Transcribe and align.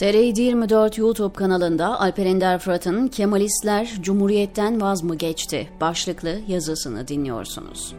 TR 0.00 0.14
24 0.14 0.98
YouTube 0.98 1.34
kanalında 1.34 2.00
Alper 2.00 2.26
Ender 2.26 2.58
Fırat'ın 2.58 3.08
Kemalistler 3.08 3.92
Cumhuriyet'ten 4.00 4.80
vaz 4.80 5.02
mı 5.02 5.14
geçti 5.14 5.68
başlıklı 5.80 6.40
yazısını 6.48 7.08
dinliyorsunuz. 7.08 7.94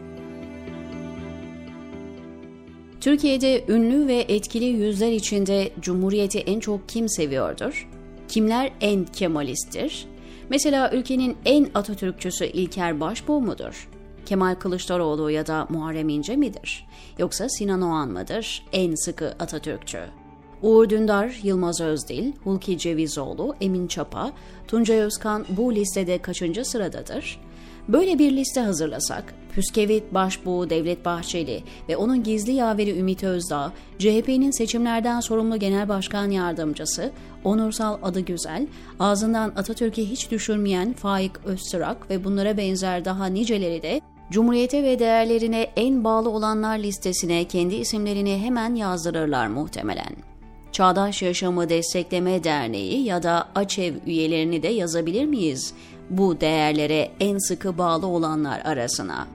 Türkiye'de 3.02 3.66
ünlü 3.68 4.08
ve 4.08 4.16
etkili 4.16 4.66
yüzler 4.66 5.12
içinde 5.12 5.72
Cumhuriyeti 5.82 6.40
en 6.40 6.60
çok 6.60 6.90
kim 6.90 7.10
seviyordur? 7.10 7.90
Kimler 8.28 8.72
en 8.82 9.06
Kemalisttir? 9.06 10.08
Mesela 10.50 10.92
ülkenin 10.92 11.38
en 11.46 11.70
Atatürkçüsü 11.74 12.46
İlker 12.46 13.00
Başbuğ 13.00 13.42
mudur? 13.42 13.90
Kemal 14.26 14.56
Kılıçdaroğlu 14.56 15.32
ya 15.32 15.48
da 15.48 15.68
Muharrem 15.70 16.10
İnce 16.10 16.36
midir? 16.36 16.88
Yoksa 17.20 17.50
Sinan 17.50 17.82
Oğan 17.82 18.10
mıdır 18.10 18.64
en 18.74 18.96
sıkı 18.96 19.36
Atatürkçü? 19.40 20.21
Uğur 20.62 20.90
Dündar, 20.90 21.40
Yılmaz 21.44 21.82
Özdil, 21.82 22.32
Hulki 22.44 22.78
Cevizoğlu, 22.78 23.56
Emin 23.62 23.88
Çapa, 23.88 24.32
Tuncay 24.68 25.00
Özkan 25.00 25.46
bu 25.50 25.76
listede 25.76 26.18
kaçıncı 26.18 26.66
sıradadır? 26.66 27.40
Böyle 27.88 28.20
bir 28.20 28.32
liste 28.32 28.62
hazırlasak, 28.62 29.34
Püskevit 29.54 30.14
Başbuğ 30.14 30.70
Devlet 30.70 31.06
Bahçeli 31.06 31.64
ve 31.90 31.98
onun 31.98 32.24
gizli 32.24 32.52
yaveri 32.52 33.00
Ümit 33.00 33.24
Özdağ, 33.24 33.74
CHP'nin 34.00 34.52
seçimlerden 34.52 35.20
sorumlu 35.20 35.58
Genel 35.58 35.90
Başkan 35.90 36.32
Yardımcısı, 36.32 37.12
Onursal 37.44 37.98
Adı 38.04 38.20
Güzel, 38.20 38.68
ağzından 39.00 39.54
Atatürk'ü 39.56 40.02
hiç 40.02 40.32
düşürmeyen 40.32 40.94
Faik 40.94 41.46
Öztürk 41.46 42.10
ve 42.10 42.24
bunlara 42.24 42.58
benzer 42.58 43.06
daha 43.06 43.26
niceleri 43.26 43.82
de 43.82 44.02
Cumhuriyete 44.32 44.84
ve 44.84 45.00
değerlerine 45.00 45.62
en 45.76 46.04
bağlı 46.04 46.30
olanlar 46.30 46.78
listesine 46.78 47.44
kendi 47.44 47.76
isimlerini 47.76 48.38
hemen 48.38 48.76
yazdırırlar 48.76 49.48
muhtemelen. 49.48 50.31
Çağdaş 50.72 51.22
Yaşamı 51.22 51.70
Destekleme 51.70 52.44
Derneği 52.44 53.04
ya 53.04 53.24
da 53.24 53.50
AÇEV 53.56 53.94
üyelerini 54.06 54.64
de 54.64 54.68
yazabilir 54.68 55.26
miyiz 55.26 55.74
bu 56.10 56.42
değerlere 56.42 57.12
en 57.20 57.38
sıkı 57.38 57.78
bağlı 57.78 58.08
olanlar 58.08 58.62
arasına? 58.66 59.28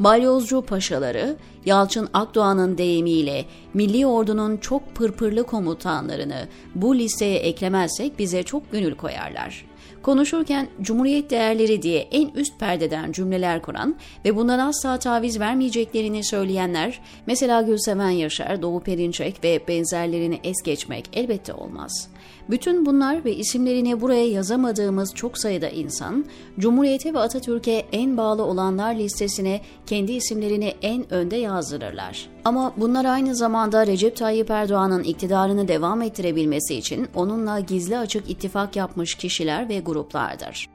Balyozcu 0.00 0.62
paşaları, 0.62 1.36
Yalçın 1.68 2.08
Akdoğan'ın 2.14 2.78
deyimiyle 2.78 3.44
Milli 3.74 4.06
Ordu'nun 4.06 4.56
çok 4.56 4.94
pırpırlı 4.94 5.44
komutanlarını 5.44 6.48
bu 6.74 6.98
listeye 6.98 7.38
eklemezsek 7.38 8.18
bize 8.18 8.42
çok 8.42 8.72
gönül 8.72 8.94
koyarlar. 8.94 9.64
Konuşurken 10.02 10.68
Cumhuriyet 10.82 11.30
değerleri 11.30 11.82
diye 11.82 11.98
en 12.00 12.28
üst 12.28 12.60
perdeden 12.60 13.12
cümleler 13.12 13.62
kuran 13.62 13.96
ve 14.24 14.36
bundan 14.36 14.58
asla 14.58 14.98
taviz 14.98 15.40
vermeyeceklerini 15.40 16.24
söyleyenler, 16.24 17.00
mesela 17.26 17.62
Gülseven 17.62 18.10
Yaşar, 18.10 18.62
Doğu 18.62 18.80
Perinçek 18.80 19.44
ve 19.44 19.60
benzerlerini 19.68 20.40
es 20.44 20.62
geçmek 20.64 21.04
elbette 21.12 21.52
olmaz. 21.52 22.08
Bütün 22.50 22.86
bunlar 22.86 23.24
ve 23.24 23.36
isimlerini 23.36 24.00
buraya 24.00 24.28
yazamadığımız 24.28 25.14
çok 25.14 25.38
sayıda 25.38 25.68
insan, 25.68 26.24
Cumhuriyete 26.58 27.14
ve 27.14 27.18
Atatürk'e 27.18 27.84
en 27.92 28.16
bağlı 28.16 28.44
olanlar 28.44 28.94
listesine 28.94 29.60
kendi 29.86 30.12
isimlerini 30.12 30.74
en 30.82 31.12
önde 31.12 31.36
yazdırırlar. 31.58 32.28
Ama 32.44 32.72
bunlar 32.76 33.04
aynı 33.04 33.36
zamanda 33.36 33.86
Recep 33.86 34.16
Tayyip 34.16 34.50
Erdoğan'ın 34.50 35.02
iktidarını 35.02 35.68
devam 35.68 36.02
ettirebilmesi 36.02 36.74
için 36.74 37.08
onunla 37.14 37.60
gizli 37.60 37.98
açık 37.98 38.30
ittifak 38.30 38.76
yapmış 38.76 39.14
kişiler 39.14 39.68
ve 39.68 39.80
gruplardır. 39.80 40.68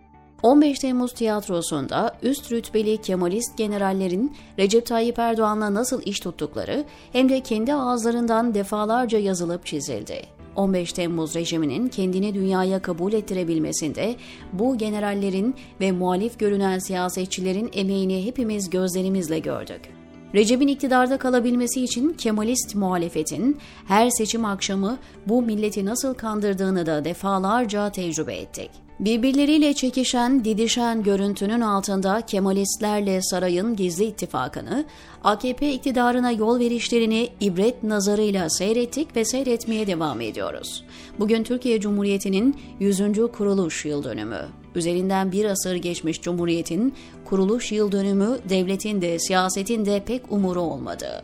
15 0.43 0.79
Temmuz 0.79 1.13
tiyatrosunda 1.13 2.15
üst 2.21 2.51
rütbeli 2.51 2.97
Kemalist 2.97 3.57
generallerin 3.57 4.35
Recep 4.59 4.85
Tayyip 4.85 5.19
Erdoğan'la 5.19 5.73
nasıl 5.73 6.01
iş 6.05 6.19
tuttukları 6.19 6.85
hem 7.13 7.29
de 7.29 7.39
kendi 7.39 7.73
ağızlarından 7.73 8.53
defalarca 8.53 9.19
yazılıp 9.19 9.65
çizildi. 9.65 10.21
15 10.55 10.93
Temmuz 10.93 11.35
rejiminin 11.35 11.87
kendini 11.87 12.33
dünyaya 12.33 12.81
kabul 12.81 13.13
ettirebilmesinde 13.13 14.15
bu 14.53 14.77
generallerin 14.77 15.55
ve 15.81 15.91
muhalif 15.91 16.39
görünen 16.39 16.79
siyasetçilerin 16.79 17.72
emeğini 17.73 18.25
hepimiz 18.25 18.69
gözlerimizle 18.69 19.39
gördük. 19.39 20.03
Recep'in 20.33 20.67
iktidarda 20.67 21.17
kalabilmesi 21.17 21.83
için 21.83 22.13
Kemalist 22.13 22.75
muhalefetin 22.75 23.57
her 23.88 24.09
seçim 24.09 24.45
akşamı 24.45 24.97
bu 25.27 25.41
milleti 25.41 25.85
nasıl 25.85 26.13
kandırdığını 26.13 26.85
da 26.85 27.05
defalarca 27.05 27.91
tecrübe 27.91 28.35
ettik. 28.35 28.69
Birbirleriyle 28.99 29.73
çekişen, 29.73 30.45
didişen 30.45 31.03
görüntünün 31.03 31.61
altında 31.61 32.22
Kemalistlerle 32.22 33.22
sarayın 33.22 33.75
gizli 33.75 34.05
ittifakını, 34.05 34.85
AKP 35.23 35.73
iktidarına 35.73 36.31
yol 36.31 36.59
verişlerini 36.59 37.29
ibret 37.39 37.83
nazarıyla 37.83 38.49
seyrettik 38.49 39.16
ve 39.16 39.25
seyretmeye 39.25 39.88
devam 39.88 40.22
ediyoruz. 40.22 40.83
Bugün 41.19 41.43
Türkiye 41.43 41.79
Cumhuriyeti'nin 41.79 42.59
100. 42.79 43.01
kuruluş 43.31 43.85
yıl 43.85 44.03
dönümü. 44.03 44.62
Üzerinden 44.75 45.31
bir 45.31 45.45
asır 45.45 45.75
geçmiş 45.75 46.22
Cumhuriyet'in 46.22 46.94
kuruluş 47.25 47.72
yıl 47.72 47.91
dönümü 47.91 48.38
devletin 48.50 49.01
de 49.01 49.19
siyasetin 49.19 49.85
de 49.85 50.03
pek 50.06 50.31
umuru 50.31 50.61
olmadı. 50.61 51.23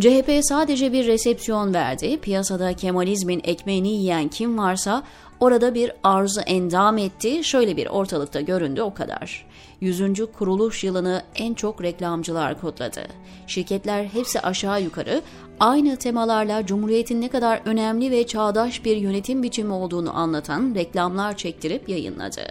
CHP 0.00 0.40
sadece 0.42 0.92
bir 0.92 1.06
resepsiyon 1.06 1.74
verdi. 1.74 2.20
Piyasada 2.20 2.72
Kemalizmin 2.72 3.40
ekmeğini 3.44 3.88
yiyen 3.88 4.28
kim 4.28 4.58
varsa 4.58 5.02
orada 5.40 5.74
bir 5.74 5.92
arzu 6.02 6.40
endam 6.40 6.98
etti. 6.98 7.44
Şöyle 7.44 7.76
bir 7.76 7.86
ortalıkta 7.86 8.40
göründü 8.40 8.82
o 8.82 8.94
kadar. 8.94 9.46
100. 9.80 10.26
kuruluş 10.38 10.84
yılını 10.84 11.22
en 11.34 11.54
çok 11.54 11.82
reklamcılar 11.82 12.60
kutladı. 12.60 13.00
Şirketler 13.46 14.04
hepsi 14.04 14.40
aşağı 14.40 14.82
yukarı 14.82 15.22
aynı 15.60 15.96
temalarla 15.96 16.66
Cumhuriyet'in 16.66 17.20
ne 17.20 17.28
kadar 17.28 17.60
önemli 17.64 18.10
ve 18.10 18.26
çağdaş 18.26 18.84
bir 18.84 18.96
yönetim 18.96 19.42
biçimi 19.42 19.72
olduğunu 19.72 20.16
anlatan 20.16 20.74
reklamlar 20.74 21.36
çektirip 21.36 21.88
yayınladı. 21.88 22.42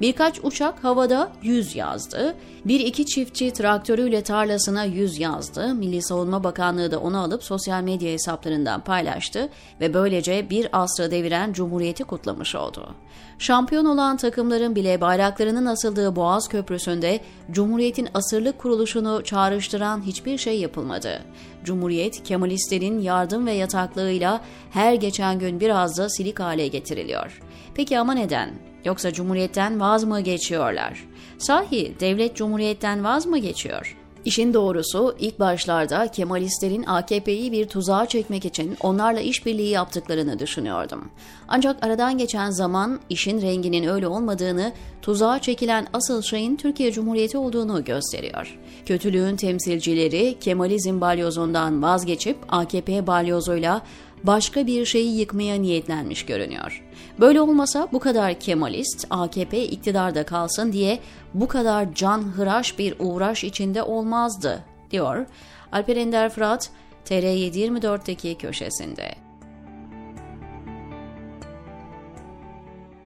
Birkaç 0.00 0.40
uçak 0.42 0.84
havada 0.84 1.32
100 1.42 1.76
yazdı. 1.76 2.34
Bir 2.64 2.80
iki 2.80 3.06
çiftçi 3.06 3.52
traktörüyle 3.52 4.22
tarlasına 4.22 4.84
100 4.84 5.18
yazdı. 5.18 5.74
Milli 5.74 6.02
Savunma 6.02 6.44
Bakanlığı 6.44 6.90
da 6.90 7.00
onu 7.00 7.20
alıp 7.20 7.44
sosyal 7.44 7.82
medya 7.82 8.12
hesaplarından 8.12 8.80
paylaştı 8.80 9.48
ve 9.80 9.94
böylece 9.94 10.50
bir 10.50 10.68
asra 10.72 11.10
deviren 11.10 11.52
Cumhuriyeti 11.52 12.04
kutlamış 12.04 12.54
oldu. 12.54 12.94
Şampiyon 13.38 13.84
olan 13.84 14.16
takımların 14.16 14.76
bile 14.76 15.00
bayraklarının 15.00 15.66
asıldığı 15.66 16.16
Boğaz 16.16 16.48
Köprüsü'nde 16.48 17.20
Cumhuriyet'in 17.50 18.08
asırlık 18.14 18.58
kuruluşunu 18.58 19.24
çağrıştıran 19.24 20.02
hiçbir 20.02 20.38
şey 20.38 20.60
yapılmadı. 20.60 21.22
Cumhuriyet, 21.64 22.22
Kemalistlerin 22.22 23.00
yardım 23.00 23.46
ve 23.46 23.52
yataklığıyla 23.52 24.40
her 24.70 24.94
geçen 24.94 25.38
gün 25.38 25.60
biraz 25.60 25.98
da 25.98 26.08
silik 26.08 26.40
hale 26.40 26.68
getiriliyor. 26.68 27.40
Peki 27.74 27.98
ama 27.98 28.14
neden? 28.14 28.75
Yoksa 28.86 29.12
Cumhuriyet'ten 29.12 29.80
vaz 29.80 30.04
mı 30.04 30.20
geçiyorlar? 30.20 31.04
Sahi 31.38 31.94
devlet 32.00 32.36
Cumhuriyet'ten 32.36 33.04
vaz 33.04 33.26
mı 33.26 33.38
geçiyor? 33.38 33.96
İşin 34.24 34.54
doğrusu 34.54 35.16
ilk 35.18 35.40
başlarda 35.40 36.08
Kemalistlerin 36.08 36.84
AKP'yi 36.86 37.52
bir 37.52 37.68
tuzağa 37.68 38.06
çekmek 38.06 38.44
için 38.44 38.76
onlarla 38.82 39.20
işbirliği 39.20 39.68
yaptıklarını 39.68 40.38
düşünüyordum. 40.38 41.10
Ancak 41.48 41.84
aradan 41.84 42.18
geçen 42.18 42.50
zaman 42.50 43.00
işin 43.10 43.42
renginin 43.42 43.88
öyle 43.88 44.08
olmadığını, 44.08 44.72
tuzağa 45.02 45.38
çekilen 45.38 45.86
asıl 45.92 46.22
şeyin 46.22 46.56
Türkiye 46.56 46.92
Cumhuriyeti 46.92 47.38
olduğunu 47.38 47.84
gösteriyor. 47.84 48.58
Kötülüğün 48.86 49.36
temsilcileri 49.36 50.36
Kemalizm 50.40 51.00
balyozundan 51.00 51.82
vazgeçip 51.82 52.36
AKP 52.48 53.06
balyozuyla 53.06 53.82
başka 54.24 54.66
bir 54.66 54.84
şeyi 54.84 55.18
yıkmaya 55.18 55.56
niyetlenmiş 55.56 56.26
görünüyor. 56.26 56.84
Böyle 57.20 57.40
olmasa 57.40 57.88
bu 57.92 57.98
kadar 57.98 58.40
Kemalist, 58.40 59.06
AKP 59.10 59.64
iktidarda 59.64 60.26
kalsın 60.26 60.72
diye 60.72 60.98
bu 61.34 61.48
kadar 61.48 61.94
can 61.94 62.22
hıraş 62.22 62.78
bir 62.78 62.94
uğraş 62.98 63.44
içinde 63.44 63.82
olmazdı, 63.82 64.64
diyor 64.90 65.26
Alper 65.72 65.96
Ender 65.96 66.30
Fırat, 66.30 66.70
TR724'deki 67.04 68.34
köşesinde. 68.34 69.25